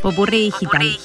[0.00, 0.98] Popurrí digital.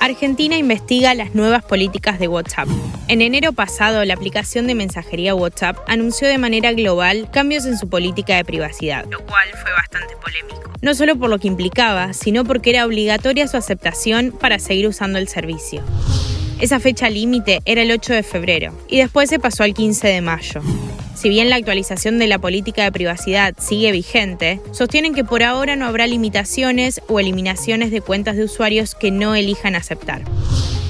[0.00, 2.68] Argentina investiga las nuevas políticas de WhatsApp.
[3.08, 7.88] En enero pasado, la aplicación de mensajería WhatsApp anunció de manera global cambios en su
[7.88, 10.70] política de privacidad, lo cual fue bastante polémico.
[10.82, 15.18] No solo por lo que implicaba, sino porque era obligatoria su aceptación para seguir usando
[15.18, 15.82] el servicio.
[16.60, 20.20] Esa fecha límite era el 8 de febrero y después se pasó al 15 de
[20.20, 20.60] mayo.
[21.14, 25.74] Si bien la actualización de la política de privacidad sigue vigente, sostienen que por ahora
[25.76, 30.22] no habrá limitaciones o eliminaciones de cuentas de usuarios que no elijan aceptar.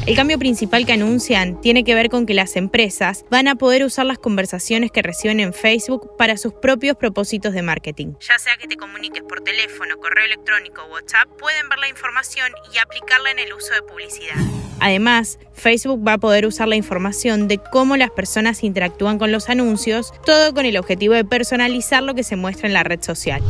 [0.06, 3.84] El cambio principal que anuncian tiene que ver con que las empresas van a poder
[3.84, 8.14] usar las conversaciones que reciben en Facebook para sus propios propósitos de marketing.
[8.20, 12.50] Ya sea que te comuniques por teléfono, correo electrónico o WhatsApp, pueden ver la información
[12.74, 14.34] y aplicarla en el uso de publicidad.
[14.80, 19.48] Además, Facebook va a poder usar la información de cómo las personas interactúan con los
[19.48, 23.42] anuncios, todo con el objetivo de personalizar lo que se muestra en la red social.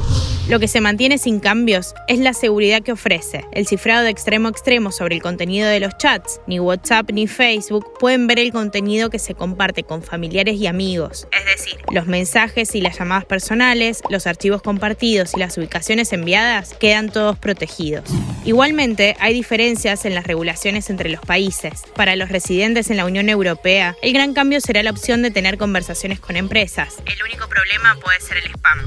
[0.50, 3.44] Lo que se mantiene sin cambios es la seguridad que ofrece.
[3.52, 6.40] El cifrado de extremo a extremo sobre el contenido de los chats.
[6.48, 11.28] Ni WhatsApp ni Facebook pueden ver el contenido que se comparte con familiares y amigos.
[11.30, 16.74] Es decir, los mensajes y las llamadas personales, los archivos compartidos y las ubicaciones enviadas
[16.74, 18.10] quedan todos protegidos.
[18.44, 21.84] Igualmente, hay diferencias en las regulaciones entre los países.
[21.94, 25.58] Para los residentes en la Unión Europea, el gran cambio será la opción de tener
[25.58, 26.96] conversaciones con empresas.
[27.06, 28.80] El único problema puede ser el spam.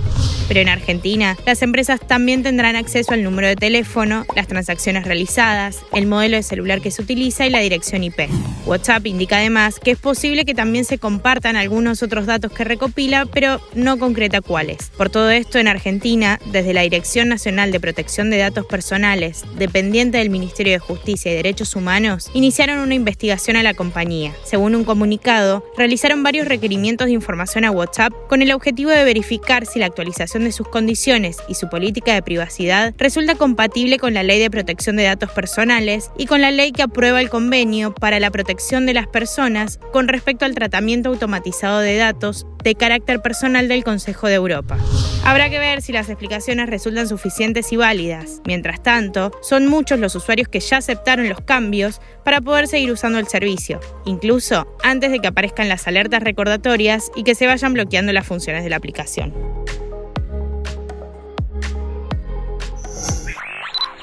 [0.47, 5.85] Pero en Argentina, las empresas también tendrán acceso al número de teléfono, las transacciones realizadas,
[5.93, 8.21] el modelo de celular que se utiliza y la dirección IP.
[8.65, 13.27] WhatsApp indica además que es posible que también se compartan algunos otros datos que recopila,
[13.31, 14.89] pero no concreta cuáles.
[14.97, 20.17] Por todo esto, en Argentina, desde la Dirección Nacional de Protección de Datos Personales, dependiente
[20.17, 24.33] del Ministerio de Justicia y Derechos Humanos, iniciaron una investigación a la compañía.
[24.43, 29.67] Según un comunicado, realizaron varios requerimientos de información a WhatsApp con el objetivo de verificar
[29.67, 34.23] si la actualización de sus condiciones y su política de privacidad resulta compatible con la
[34.23, 38.19] Ley de Protección de Datos Personales y con la ley que aprueba el convenio para
[38.19, 43.67] la protección de las personas con respecto al tratamiento automatizado de datos de carácter personal
[43.67, 44.77] del Consejo de Europa.
[45.25, 48.41] Habrá que ver si las explicaciones resultan suficientes y válidas.
[48.45, 53.19] Mientras tanto, son muchos los usuarios que ya aceptaron los cambios para poder seguir usando
[53.19, 58.13] el servicio, incluso antes de que aparezcan las alertas recordatorias y que se vayan bloqueando
[58.13, 59.33] las funciones de la aplicación.